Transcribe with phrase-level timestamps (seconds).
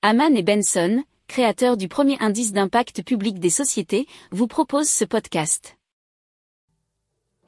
[0.00, 5.76] Haman et Benson, créateurs du premier indice d'impact public des sociétés, vous proposent ce podcast.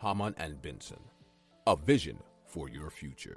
[0.00, 0.98] Haman and Benson,
[1.66, 2.16] a vision
[2.46, 3.36] for your future.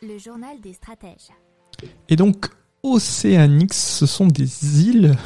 [0.00, 1.32] Le journal des stratèges.
[2.08, 2.46] Et donc,
[2.84, 5.16] Océanix, ce sont des îles,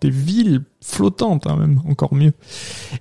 [0.00, 2.32] des villes flottantes, hein, même encore mieux.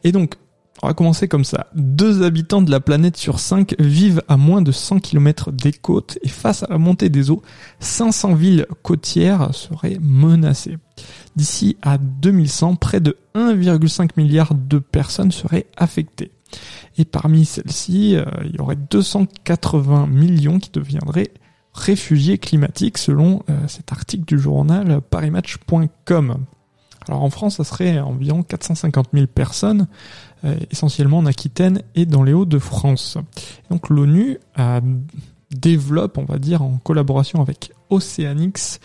[0.04, 0.36] Et donc,
[0.84, 1.68] on va commencer comme ça.
[1.76, 6.20] Deux habitants de la planète sur cinq vivent à moins de 100 km des côtes
[6.22, 7.42] et face à la montée des eaux,
[7.80, 10.78] 500 villes côtières seraient menacées.
[11.36, 16.32] D'ici à 2100, près de 1,5 milliard de personnes seraient affectées.
[16.98, 21.32] Et parmi celles-ci, euh, il y aurait 280 millions qui deviendraient
[21.74, 26.38] réfugiés climatiques selon euh, cet article du journal parimatch.com.
[27.10, 29.88] Alors en France, ça serait environ 450 000 personnes,
[30.44, 33.18] euh, essentiellement en Aquitaine et dans les Hauts-de-France.
[33.70, 34.40] Donc l'ONU
[35.52, 38.80] développe, on va dire, en collaboration avec Oceanix,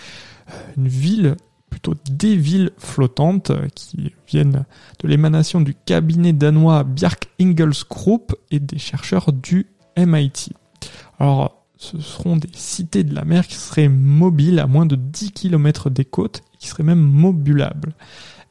[0.48, 1.36] euh, une ville,
[1.70, 4.64] plutôt des villes flottantes euh, qui viennent
[5.00, 10.52] de l'émanation du cabinet danois Bjark Ingels Group et des chercheurs du MIT.
[11.18, 15.32] Alors ce seront des cités de la mer qui seraient mobiles à moins de 10
[15.32, 17.94] km des côtes et qui seraient même modulables.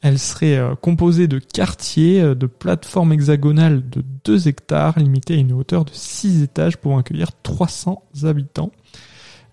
[0.02, 5.38] Elles seraient euh, composées de quartiers, euh, de plateformes hexagonales de 2 hectares, limitées à
[5.38, 8.70] une hauteur de 6 étages pour accueillir 300 habitants,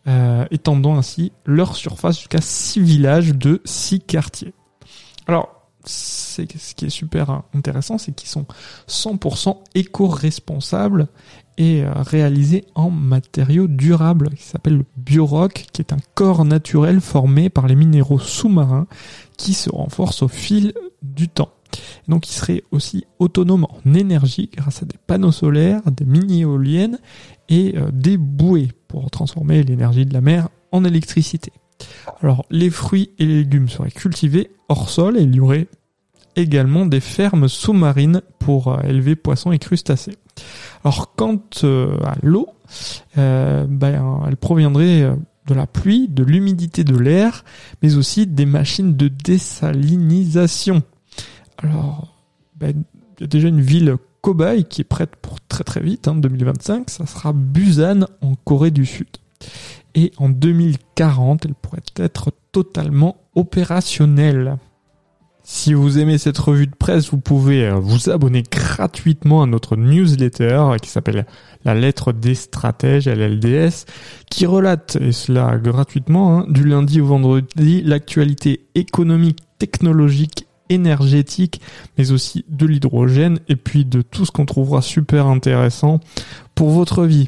[0.08, 4.53] euh, étendant ainsi leur surface jusqu'à 6 villages de 6 quartiers.
[5.25, 6.41] Alors, ce
[6.75, 8.45] qui est super intéressant, c'est qu'ils sont
[8.88, 11.08] 100% éco-responsables
[11.58, 17.02] et euh, réalisé en matériaux durables qui s'appelle le biorock, qui est un corps naturel
[17.02, 18.88] formé par les minéraux sous-marins
[19.38, 21.52] qui se renforcent au fil du temps.
[22.08, 26.99] donc il serait aussi autonome en énergie grâce à des panneaux solaires, des mini-éoliennes
[27.49, 31.52] et euh, des bouées pour transformer l'énergie de la mer en électricité.
[32.21, 35.67] Alors les fruits et les légumes seraient cultivés hors sol et il y aurait
[36.35, 40.17] également des fermes sous-marines pour euh, élever poissons et crustacés.
[40.83, 42.47] Alors quant euh, à l'eau,
[43.17, 45.11] euh, ben, elle proviendrait
[45.47, 47.43] de la pluie, de l'humidité de l'air,
[47.81, 50.83] mais aussi des machines de désalinisation.
[51.58, 52.15] Alors,
[52.55, 52.83] ben,
[53.17, 56.14] il y a déjà une ville cobaye qui est prête pour très très vite, en
[56.14, 59.08] hein, 2025, ça sera Busan en Corée du Sud.
[59.95, 64.58] Et en 2040, elle pourrait être totalement opérationnelle.
[65.52, 69.76] Si vous aimez cette revue de presse, vous pouvez euh, vous abonner gratuitement à notre
[69.77, 71.26] newsletter qui s'appelle
[71.66, 73.86] La lettre des stratèges, LLDS,
[74.30, 81.61] qui relate, et cela gratuitement, hein, du lundi au vendredi, l'actualité économique, technologique, énergétique,
[81.98, 86.00] mais aussi de l'hydrogène, et puis de tout ce qu'on trouvera super intéressant
[86.54, 87.27] pour votre vie.